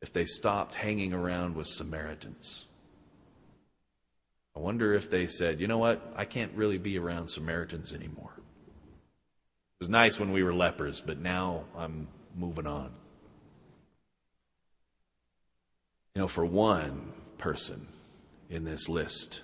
if 0.00 0.12
they 0.12 0.24
stopped 0.24 0.74
hanging 0.74 1.12
around 1.12 1.56
with 1.56 1.66
Samaritans. 1.66 2.66
I 4.56 4.60
wonder 4.60 4.94
if 4.94 5.10
they 5.10 5.26
said, 5.26 5.60
you 5.60 5.68
know 5.68 5.78
what, 5.78 6.12
I 6.16 6.24
can't 6.24 6.52
really 6.54 6.78
be 6.78 6.98
around 6.98 7.28
Samaritans 7.28 7.92
anymore. 7.92 8.32
It 8.36 9.80
was 9.80 9.88
nice 9.88 10.18
when 10.18 10.32
we 10.32 10.42
were 10.42 10.52
lepers, 10.52 11.00
but 11.00 11.18
now 11.20 11.64
I'm 11.76 12.08
moving 12.36 12.66
on. 12.66 12.92
You 16.14 16.22
know, 16.22 16.28
for 16.28 16.44
one 16.44 17.12
person 17.38 17.86
in 18.50 18.64
this 18.64 18.88
list, 18.88 19.42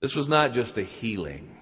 this 0.00 0.16
was 0.16 0.28
not 0.28 0.52
just 0.52 0.78
a 0.78 0.82
healing. 0.82 1.56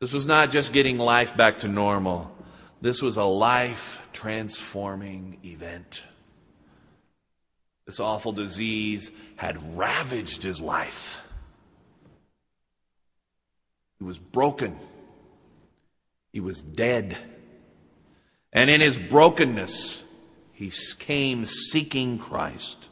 This 0.00 0.14
was 0.14 0.24
not 0.24 0.50
just 0.50 0.72
getting 0.72 0.96
life 0.96 1.36
back 1.36 1.58
to 1.58 1.68
normal. 1.68 2.34
This 2.80 3.02
was 3.02 3.18
a 3.18 3.24
life 3.24 4.00
transforming 4.14 5.38
event. 5.44 6.02
This 7.88 8.00
awful 8.00 8.32
disease 8.32 9.10
had 9.36 9.78
ravaged 9.78 10.42
his 10.42 10.60
life. 10.60 11.22
He 13.98 14.04
was 14.04 14.18
broken. 14.18 14.78
He 16.30 16.38
was 16.38 16.60
dead. 16.60 17.16
And 18.52 18.68
in 18.68 18.82
his 18.82 18.98
brokenness, 18.98 20.04
he 20.52 20.70
came 20.98 21.46
seeking 21.46 22.18
Christ. 22.18 22.90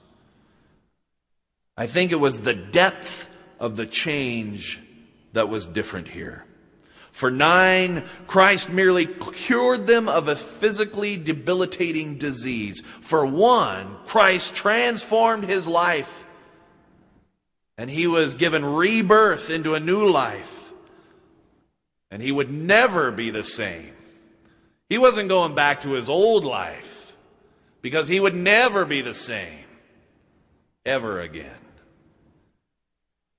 I 1.77 1.87
think 1.87 2.11
it 2.11 2.19
was 2.19 2.41
the 2.41 2.55
depth 2.55 3.29
of 3.61 3.77
the 3.77 3.85
change 3.85 4.81
that 5.35 5.51
was 5.51 5.67
different 5.67 6.09
here. 6.09 6.47
For 7.17 7.31
nine, 7.31 8.05
Christ 8.27 8.69
merely 8.69 9.07
cured 9.07 9.87
them 9.87 10.07
of 10.07 10.29
a 10.29 10.37
physically 10.37 11.17
debilitating 11.17 12.19
disease. 12.19 12.83
For 12.83 13.25
one, 13.25 13.97
Christ 14.05 14.55
transformed 14.55 15.45
his 15.45 15.67
life 15.67 16.27
and 17.79 17.89
he 17.89 18.07
was 18.07 18.35
given 18.35 18.63
rebirth 18.63 19.49
into 19.49 19.75
a 19.75 19.81
new 19.81 20.07
life. 20.07 20.75
And 22.11 22.21
he 22.21 22.31
would 22.31 22.53
never 22.53 23.11
be 23.11 23.31
the 23.31 23.45
same. 23.45 23.95
He 24.91 24.99
wasn't 24.99 25.31
going 25.31 25.55
back 25.55 25.81
to 25.81 25.93
his 25.93 26.11
old 26.11 26.45
life 26.45 27.17
because 27.81 28.09
he 28.09 28.21
would 28.21 28.35
never 28.35 28.85
be 28.85 29.01
the 29.01 29.15
same 29.15 29.65
ever 30.85 31.23
again. 31.23 31.49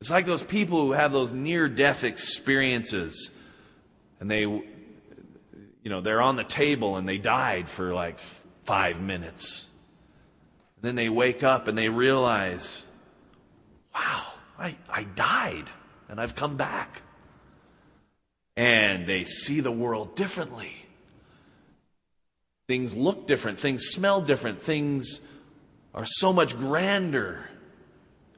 It's 0.02 0.10
like 0.10 0.26
those 0.26 0.42
people 0.42 0.82
who 0.82 0.94
have 0.94 1.12
those 1.12 1.32
near 1.32 1.70
death 1.70 2.04
experiences 2.04 3.30
and 4.20 4.30
they, 4.30 4.42
you 4.42 4.64
know, 5.86 6.02
they're 6.02 6.22
on 6.22 6.36
the 6.36 6.44
table 6.44 6.98
and 6.98 7.08
they 7.08 7.18
died 7.18 7.70
for 7.70 7.94
like 7.94 8.20
five 8.64 9.02
minutes. 9.02 9.68
And 10.76 10.84
then 10.84 10.96
they 10.96 11.10
wake 11.10 11.44
up 11.44 11.68
and 11.68 11.78
they 11.78 11.90
realize, 11.90 12.84
wow, 13.94 14.24
I, 14.58 14.76
I 14.90 15.04
died 15.04 15.70
and 16.10 16.20
I've 16.20 16.36
come 16.36 16.58
back. 16.58 17.02
And 18.56 19.06
they 19.06 19.24
see 19.24 19.60
the 19.60 19.72
world 19.72 20.16
differently. 20.16 20.74
Things 22.68 22.96
look 22.96 23.28
different, 23.28 23.60
things 23.60 23.86
smell 23.86 24.22
different, 24.22 24.62
things 24.62 25.22
are 25.94 26.06
so 26.06 26.34
much 26.34 26.58
grander 26.58 27.48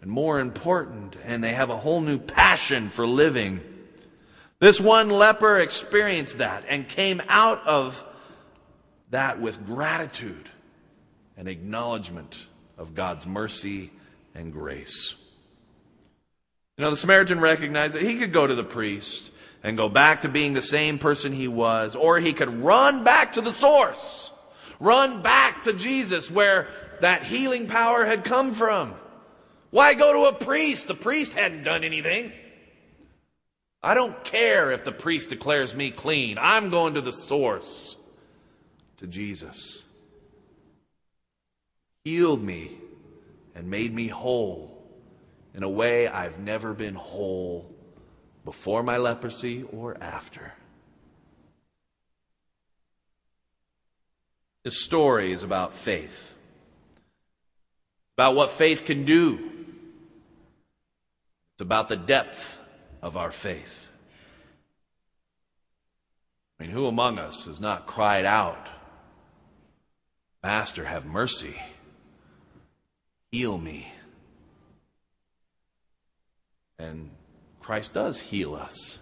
and 0.02 0.12
more 0.12 0.40
important, 0.40 1.16
and 1.24 1.44
they 1.44 1.52
have 1.52 1.70
a 1.70 1.78
whole 1.78 2.00
new 2.02 2.18
passion 2.18 2.90
for 2.90 3.08
living. 3.08 3.60
This 4.60 4.82
one 4.82 5.10
leper 5.10 5.58
experienced 5.58 6.40
that 6.40 6.66
and 6.68 6.88
came 6.88 7.22
out 7.30 7.66
of 7.66 8.06
that 9.10 9.40
with 9.40 9.66
gratitude 9.66 10.50
and 11.38 11.48
acknowledgement 11.48 12.38
of 12.78 12.94
God's 12.94 13.26
mercy 13.26 13.92
and 14.36 14.52
grace. 14.52 15.16
You 16.78 16.84
know, 16.84 16.92
the 16.92 16.98
Samaritan 16.98 17.40
recognized 17.40 17.94
that 17.94 18.02
he 18.02 18.18
could 18.18 18.34
go 18.34 18.46
to 18.46 18.56
the 18.56 18.64
priest 18.64 19.32
and 19.64 19.78
go 19.78 19.90
back 19.90 20.22
to 20.22 20.30
being 20.30 20.54
the 20.54 20.62
same 20.62 20.98
person 21.00 21.34
he 21.34 21.48
was, 21.48 21.96
or 21.96 22.20
he 22.20 22.34
could 22.34 22.64
run 22.64 23.04
back 23.04 23.34
to 23.34 23.42
the 23.42 23.52
source, 23.52 24.32
run 24.80 25.22
back 25.22 25.64
to 25.64 25.74
Jesus 25.74 26.32
where 26.32 26.68
that 27.02 27.24
healing 27.24 27.68
power 27.68 28.06
had 28.06 28.24
come 28.24 28.54
from. 28.54 28.94
Why 29.72 29.94
go 29.94 30.14
to 30.14 30.36
a 30.36 30.40
priest? 30.40 30.88
The 30.88 30.96
priest 30.96 31.34
hadn't 31.34 31.64
done 31.64 31.84
anything. 31.84 32.32
I 33.82 33.94
don't 33.94 34.24
care 34.24 34.72
if 34.72 34.84
the 34.84 34.92
priest 34.92 35.30
declares 35.30 35.74
me 35.74 35.92
clean. 35.92 36.38
I'm 36.40 36.70
going 36.70 36.96
to 36.96 37.02
the 37.02 37.12
source, 37.12 37.96
to 38.98 39.08
Jesus. 39.08 39.86
Healed 42.04 42.44
me 42.44 42.78
and 43.56 43.70
made 43.70 43.94
me 43.94 44.08
whole 44.08 44.84
in 45.54 45.64
a 45.64 45.70
way 45.70 46.08
I've 46.08 46.40
never 46.40 46.74
been 46.74 46.96
whole 46.96 47.74
before 48.44 48.84
my 48.84 48.98
leprosy 48.98 49.64
or 49.64 49.98
after. 50.02 50.54
This 54.64 54.84
story 54.84 55.32
is 55.32 55.44
about 55.44 55.74
faith, 55.74 56.36
about 58.18 58.36
what 58.36 58.52
faith 58.52 58.84
can 58.84 59.06
do. 59.06 59.40
It's 61.54 61.62
about 61.62 61.88
the 61.88 61.96
depth 61.96 62.59
of 63.02 63.18
our 63.18 63.32
faith. 63.32 63.90
I 66.60 66.64
mean, 66.64 66.72
who 66.72 66.88
among 66.88 67.20
us 67.20 67.46
has 67.46 67.60
not 67.62 67.88
cried 67.88 68.26
out, 68.26 68.70
Master, 70.44 70.86
have 70.86 71.06
mercy, 71.06 71.56
heal 73.32 73.58
me? 73.58 73.92
And 76.78 77.10
Christ 77.60 77.94
does 77.94 78.20
heal 78.20 78.56
us. 78.56 79.00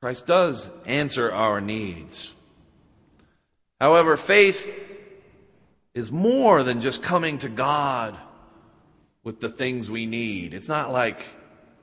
Christ 0.00 0.26
does 0.26 0.70
answer 0.86 1.32
our 1.32 1.60
needs. 1.60 2.34
However, 3.80 4.16
faith 4.16 4.70
is 5.94 6.12
more 6.12 6.62
than 6.62 6.80
just 6.80 7.02
coming 7.02 7.38
to 7.38 7.48
God 7.48 8.16
with 9.24 9.40
the 9.40 9.48
things 9.48 9.90
we 9.90 10.06
need. 10.06 10.54
It's 10.54 10.68
not 10.68 10.92
like 10.92 11.24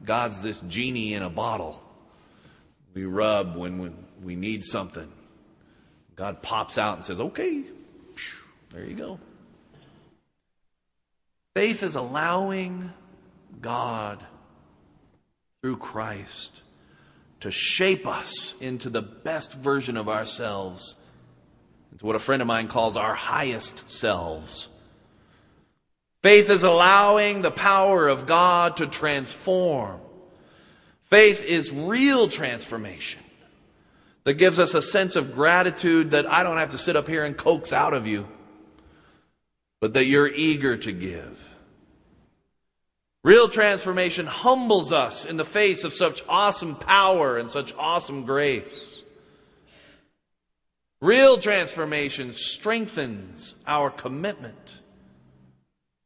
God's 0.05 0.41
this 0.41 0.62
genie 0.62 1.13
in 1.13 1.24
a 1.24 1.29
bottle 1.29 1.81
we 2.95 3.03
rub 3.03 3.57
when 3.57 3.93
we 4.24 4.35
need 4.35 4.63
something. 4.63 5.12
God 6.15 6.41
pops 6.41 6.77
out 6.77 6.95
and 6.95 7.03
says, 7.03 7.19
okay, 7.19 7.63
there 8.71 8.85
you 8.85 8.95
go. 8.95 9.19
Faith 11.55 11.83
is 11.83 11.95
allowing 11.95 12.91
God 13.62 14.25
through 15.62 15.77
Christ 15.77 16.62
to 17.41 17.51
shape 17.51 18.07
us 18.07 18.55
into 18.62 18.89
the 18.89 19.01
best 19.01 19.53
version 19.53 19.97
of 19.97 20.07
ourselves, 20.07 20.95
into 21.91 22.05
what 22.05 22.15
a 22.15 22.19
friend 22.19 22.41
of 22.41 22.47
mine 22.47 22.69
calls 22.69 22.95
our 22.95 23.13
highest 23.13 23.89
selves. 23.89 24.69
Faith 26.25 26.50
is 26.50 26.63
allowing 26.63 27.44
the 27.44 27.51
power 27.51 28.08
of 28.08 28.25
God 28.25 28.77
to 28.77 28.88
transform. 28.88 30.01
Faith 31.03 31.46
is 31.46 31.72
real 31.72 32.27
transformation 32.27 33.22
that 34.24 34.34
gives 34.34 34.58
us 34.58 34.74
a 34.74 34.82
sense 34.82 35.15
of 35.15 35.36
gratitude 35.36 36.10
that 36.10 36.25
I 36.25 36.41
don't 36.41 36.58
have 36.58 36.72
to 36.72 36.79
sit 36.79 36.96
up 36.96 37.08
here 37.08 37.24
and 37.25 37.38
coax 37.38 37.72
out 37.72 37.94
of 37.94 38.08
you, 38.08 38.27
but 39.79 39.94
that 39.94 40.05
you're 40.05 40.27
eager 40.27 40.75
to 40.75 40.91
give. 40.91 41.55
Real 43.24 43.48
transformation 43.48 44.25
humbles 44.25 44.91
us 44.91 45.25
in 45.25 45.38
the 45.38 45.46
face 45.46 45.84
of 45.84 45.94
such 45.94 46.24
awesome 46.27 46.74
power 46.75 47.38
and 47.38 47.48
such 47.48 47.72
awesome 47.77 48.25
grace. 48.25 49.03
Real 51.01 51.38
transformation 51.38 52.33
strengthens 52.33 53.53
our 53.68 53.92
commitment, 53.92 54.81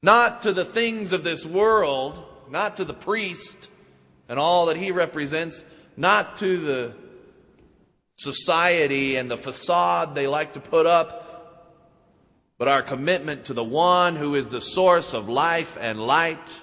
not 0.01 0.43
to 0.43 0.53
the 0.53 0.65
things 0.65 1.13
of 1.13 1.23
this 1.23 1.45
world, 1.45 2.23
not 2.49 2.77
to 2.77 2.85
the 2.85 2.93
priest 2.93 3.69
and 4.27 4.39
all 4.39 4.67
that 4.67 4.77
he 4.77 4.91
represents, 4.91 5.65
not 5.97 6.37
to 6.37 6.57
the 6.57 6.95
society 8.17 9.15
and 9.15 9.29
the 9.29 9.37
facade 9.37 10.15
they 10.15 10.27
like 10.27 10.53
to 10.53 10.59
put 10.59 10.85
up, 10.85 11.75
but 12.57 12.67
our 12.67 12.81
commitment 12.81 13.45
to 13.45 13.53
the 13.53 13.63
one 13.63 14.15
who 14.15 14.35
is 14.35 14.49
the 14.49 14.61
source 14.61 15.13
of 15.13 15.29
life 15.29 15.77
and 15.79 16.05
light 16.05 16.59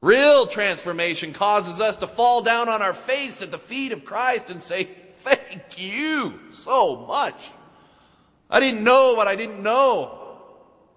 Real 0.00 0.46
transformation 0.46 1.32
causes 1.32 1.80
us 1.80 1.96
to 1.98 2.06
fall 2.06 2.40
down 2.42 2.68
on 2.68 2.82
our 2.82 2.94
face 2.94 3.42
at 3.42 3.50
the 3.50 3.58
feet 3.58 3.92
of 3.92 4.04
Christ 4.04 4.50
and 4.50 4.62
say, 4.62 4.88
Thank 5.16 5.78
you 5.78 6.38
so 6.50 7.04
much. 7.08 7.50
I 8.48 8.60
didn't 8.60 8.84
know 8.84 9.14
what 9.14 9.26
I 9.26 9.34
didn't 9.34 9.62
know. 9.62 10.17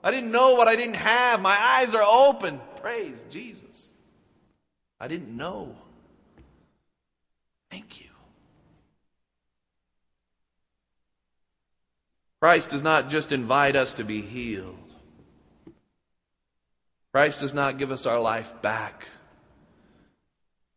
I 0.04 0.12
didn't 0.12 0.32
know 0.32 0.56
what 0.56 0.68
I 0.68 0.76
didn't 0.76 0.96
have. 0.96 1.42
My 1.42 1.58
eyes 1.58 1.94
are 1.94 2.04
open. 2.04 2.60
Praise 2.82 3.24
Jesus. 3.30 3.90
I 5.00 5.08
didn't 5.08 5.36
know. 5.36 5.76
Thank 7.70 8.02
you. 8.02 8.08
Christ 12.42 12.72
does 12.72 12.82
not 12.82 13.10
just 13.10 13.32
invite 13.32 13.76
us 13.76 13.94
to 13.94 14.04
be 14.04 14.22
healed. 14.22 14.76
Christ 17.14 17.40
does 17.42 17.54
not 17.54 17.78
give 17.78 17.92
us 17.92 18.06
our 18.06 18.20
life 18.20 18.60
back. 18.62 19.08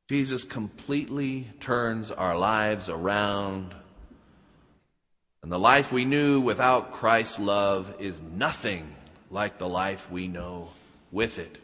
Jesus 0.09 0.45
completely 0.45 1.49
turns 1.61 2.11
our 2.11 2.37
lives 2.37 2.91
around. 2.91 3.75
And 5.43 5.51
the 5.51 5.59
life 5.59 5.93
we 5.93 6.05
knew 6.05 6.41
without 6.41 6.93
Christ's 6.93 7.39
love 7.39 7.95
is 7.99 8.21
nothing 8.21 8.95
like 9.35 9.59
the 9.59 9.69
life 9.69 10.11
we 10.11 10.29
know 10.29 10.71
with 11.11 11.41
it. 11.41 11.59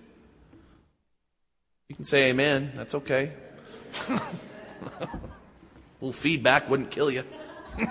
You 1.88 1.94
can 1.94 2.04
say 2.04 2.30
amen. 2.30 2.72
That's 2.74 2.96
okay. 2.96 3.32
A 4.08 4.20
little 6.00 6.12
feedback 6.12 6.68
wouldn't 6.68 6.90
kill 6.90 7.12
you. 7.12 7.22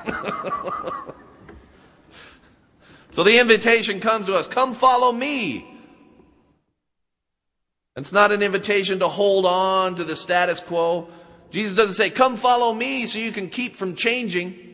so 3.10 3.24
the 3.24 3.39
invitation 3.39 4.02
comes 4.02 4.26
to 4.26 4.36
us 4.36 4.50
come 4.50 4.74
follow 4.74 5.13
me. 5.13 5.65
It's 7.96 8.12
not 8.12 8.34
an 8.34 8.44
invitation 8.44 9.00
to 9.00 9.08
hold 9.08 9.46
on 9.46 9.96
to 9.96 10.04
the 10.04 10.15
status 10.15 10.60
quo. 10.60 11.08
Jesus 11.52 11.76
doesn't 11.76 11.96
say, 11.96 12.10
Come 12.10 12.36
follow 12.36 12.74
me 12.74 13.06
so 13.06 13.18
you 13.18 13.32
can 13.32 13.50
keep 13.50 13.78
from 13.78 13.96
changing. 13.96 14.68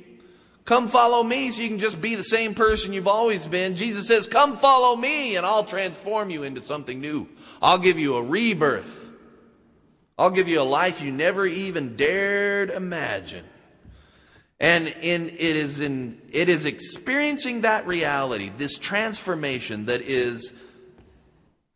Come 0.65 0.87
follow 0.87 1.21
me 1.21 1.51
so 1.51 1.61
you 1.61 1.67
can 1.67 1.77
just 1.77 2.01
be 2.01 2.15
the 2.15 2.23
same 2.23 2.55
person 2.55 2.91
you've 2.91 3.07
always 3.07 3.45
been. 3.45 3.75
Jesus 3.75 4.07
says, 4.07 4.27
Come 4.27 4.57
follow 4.57 4.95
me 4.95 5.35
and 5.35 5.45
I'll 5.45 5.63
transform 5.63 6.31
you 6.31 6.41
into 6.41 6.59
something 6.59 6.99
new. 6.99 7.27
I'll 7.61 7.77
give 7.77 7.99
you 7.99 8.15
a 8.15 8.23
rebirth. 8.23 9.11
I'll 10.17 10.31
give 10.31 10.47
you 10.47 10.61
a 10.61 10.63
life 10.63 11.01
you 11.01 11.11
never 11.11 11.45
even 11.45 11.95
dared 11.95 12.71
imagine. 12.71 13.45
And 14.59 14.87
in, 14.87 15.29
it, 15.29 15.39
is 15.39 15.81
in, 15.81 16.19
it 16.31 16.49
is 16.49 16.65
experiencing 16.65 17.61
that 17.61 17.85
reality, 17.85 18.51
this 18.57 18.77
transformation 18.77 19.85
that 19.85 20.01
is 20.01 20.53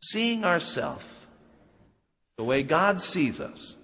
seeing 0.02 0.46
ourselves 0.46 1.28
the 2.38 2.44
way 2.44 2.64
God 2.64 3.02
sees 3.02 3.42
us, 3.42 3.76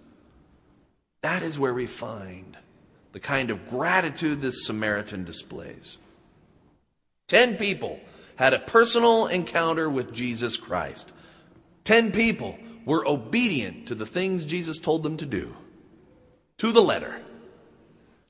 that 1.21 1.43
is 1.43 1.59
where 1.59 1.73
we 1.73 1.85
find 1.85 2.57
the 3.15 3.21
kind 3.21 3.49
of 3.49 3.69
gratitude 3.69 4.41
this 4.41 4.65
Samaritan 4.65 5.23
displays. 5.23 5.97
Ten 7.29 7.55
people 7.55 7.97
had 8.35 8.53
a 8.53 8.59
personal 8.59 9.27
encounter 9.27 9.89
with 9.89 10.13
Jesus 10.13 10.57
Christ. 10.57 11.13
Ten 11.85 12.11
people 12.11 12.59
were 12.83 13.07
obedient 13.07 13.87
to 13.87 13.95
the 13.95 14.05
things 14.05 14.45
Jesus 14.45 14.79
told 14.79 15.01
them 15.01 15.15
to 15.15 15.25
do, 15.25 15.55
to 16.57 16.73
the 16.73 16.81
letter. 16.81 17.21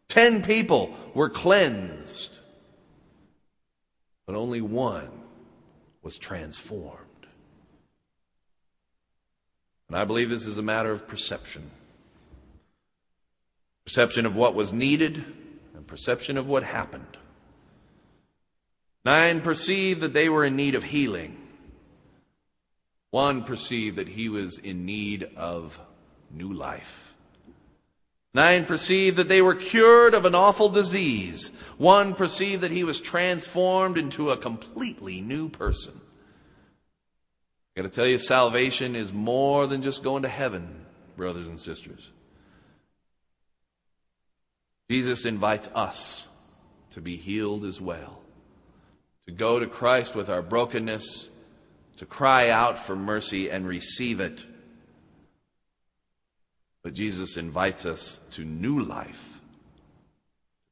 Ten 0.08 0.44
people 0.44 0.94
were 1.16 1.32
cleansed, 1.32 2.38
but 4.28 4.36
only 4.36 4.62
one 4.62 5.10
was 6.04 6.20
transformed. 6.20 7.00
And 9.88 9.98
I 9.98 10.06
believe 10.06 10.30
this 10.30 10.46
is 10.46 10.60
a 10.60 10.62
matter 10.62 10.92
of 10.92 11.08
perception 11.08 11.72
perception 13.86 14.26
of 14.26 14.36
what 14.36 14.56
was 14.56 14.74
needed 14.74 15.24
and 15.76 15.88
perception 15.88 16.38
of 16.38 16.48
what 16.48 16.64
happened. 16.64 17.18
Nine 19.06 19.42
perceived 19.42 20.02
that 20.02 20.14
they 20.14 20.28
were 20.28 20.44
in 20.44 20.56
need 20.56 20.74
of 20.74 20.84
healing. 20.84 21.38
One 23.12 23.44
perceived 23.44 23.98
that 23.98 24.08
he 24.08 24.28
was 24.28 24.58
in 24.58 24.86
need 24.86 25.30
of 25.38 25.80
new 26.32 26.52
life. 26.52 27.14
Nine 28.34 28.66
perceived 28.66 29.16
that 29.18 29.30
they 29.30 29.42
were 29.42 29.56
cured 29.56 30.14
of 30.14 30.26
an 30.26 30.36
awful 30.36 30.68
disease. 30.68 31.52
One 31.78 32.16
perceived 32.16 32.64
that 32.64 32.72
he 32.72 32.84
was 32.84 33.00
transformed 33.00 33.98
into 33.98 34.32
a 34.32 34.38
completely 34.38 35.22
new 35.22 35.48
person. 35.48 36.02
I 37.78 37.82
got 37.82 37.90
to 37.90 37.96
tell 37.96 38.08
you, 38.08 38.18
salvation 38.18 38.96
is 38.96 39.14
more 39.14 39.68
than 39.68 39.82
just 39.82 40.04
going 40.04 40.24
to 40.24 40.30
heaven, 40.30 40.86
brothers 41.16 41.48
and 41.48 41.60
sisters. 41.60 42.10
Jesus 44.90 45.26
invites 45.26 45.68
us 45.74 46.28
to 46.92 47.02
be 47.02 47.18
healed 47.18 47.66
as 47.66 47.82
well, 47.82 48.22
to 49.26 49.32
go 49.32 49.60
to 49.60 49.68
Christ 49.68 50.16
with 50.16 50.30
our 50.30 50.42
brokenness, 50.42 51.30
to 51.98 52.06
cry 52.06 52.50
out 52.50 52.78
for 52.78 52.96
mercy 52.96 53.50
and 53.50 53.68
receive 53.68 54.20
it. 54.20 54.44
But 56.84 56.94
Jesus 56.94 57.36
invites 57.36 57.86
us 57.86 58.20
to 58.32 58.46
new 58.46 58.80
life, 58.80 59.42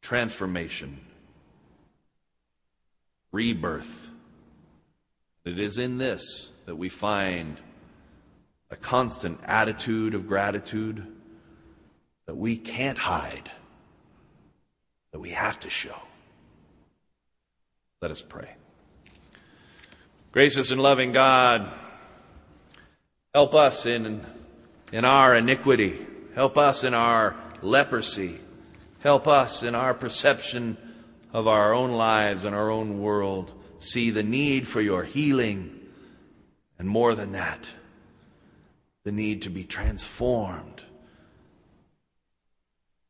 transformation, 0.01 0.99
rebirth. 3.31 4.09
It 5.43 5.57
is 5.57 5.77
in 5.77 5.97
this 5.97 6.51
that 6.65 6.75
we 6.75 6.87
find 6.87 7.59
a 8.69 8.75
constant 8.75 9.39
attitude 9.43 10.13
of 10.13 10.27
gratitude 10.27 11.05
that 12.27 12.35
we 12.35 12.57
can't 12.57 12.97
hide, 12.97 13.51
that 15.13 15.19
we 15.19 15.29
have 15.29 15.57
to 15.59 15.69
show. 15.69 15.95
Let 18.01 18.11
us 18.11 18.21
pray. 18.21 18.49
Gracious 20.33 20.71
and 20.71 20.81
loving 20.81 21.13
God, 21.13 21.71
help 23.33 23.53
us 23.53 23.85
in, 23.85 24.21
in 24.91 25.05
our 25.05 25.37
iniquity, 25.37 26.05
help 26.35 26.57
us 26.57 26.83
in 26.83 26.95
our 26.95 27.35
leprosy, 27.61 28.39
help 29.01 29.27
us 29.27 29.63
in 29.63 29.75
our 29.75 29.93
perception 29.93 30.75
of 31.31 31.47
our 31.47 31.73
own 31.73 31.91
lives 31.91 32.43
and 32.43 32.55
our 32.55 32.71
own 32.71 32.99
world 32.99 33.53
see 33.77 34.09
the 34.09 34.23
need 34.23 34.67
for 34.67 34.81
your 34.81 35.03
healing, 35.03 35.79
and 36.79 36.87
more 36.87 37.13
than 37.13 37.33
that, 37.33 37.69
the 39.03 39.11
need 39.11 39.43
to 39.43 39.49
be 39.49 39.63
transformed. 39.63 40.81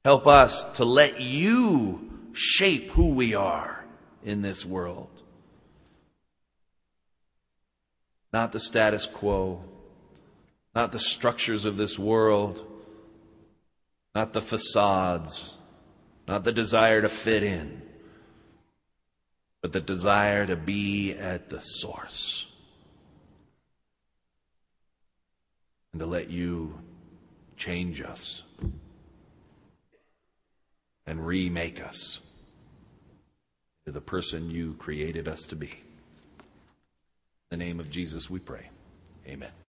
Help 0.03 0.27
us 0.27 0.65
to 0.73 0.83
let 0.83 1.21
you 1.21 2.11
shape 2.33 2.91
who 2.91 3.13
we 3.13 3.35
are 3.35 3.85
in 4.23 4.41
this 4.41 4.65
world. 4.65 5.21
Not 8.33 8.51
the 8.51 8.59
status 8.59 9.05
quo, 9.05 9.63
not 10.75 10.91
the 10.91 10.99
structures 10.99 11.63
of 11.65 11.77
this 11.77 11.97
world, 11.97 12.65
not 14.13 14.33
the 14.33 14.41
facades, 14.41 15.53
not 16.27 16.43
the 16.43 16.51
desire 16.51 17.01
to 17.01 17.09
fit 17.09 17.43
in. 17.43 17.81
But 19.61 19.71
the 19.71 19.79
desire 19.79 20.45
to 20.45 20.57
be 20.57 21.13
at 21.13 21.49
the 21.49 21.59
source. 21.59 22.51
And 25.93 26.01
to 26.01 26.05
let 26.05 26.29
you 26.29 26.79
change 27.55 28.01
us 28.01 28.42
and 31.07 31.25
remake 31.25 31.83
us 31.83 32.19
to 33.85 33.91
the 33.91 34.01
person 34.01 34.49
you 34.49 34.73
created 34.73 35.27
us 35.27 35.41
to 35.43 35.55
be. 35.55 35.71
In 37.51 37.59
the 37.59 37.65
name 37.65 37.79
of 37.79 37.89
Jesus 37.89 38.29
we 38.29 38.39
pray. 38.39 38.69
Amen. 39.27 39.53